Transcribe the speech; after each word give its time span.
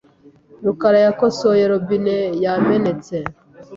rukara 0.65 0.97
yakosoye 1.05 1.63
robine 1.71 2.15
yamenetse. 2.43 3.15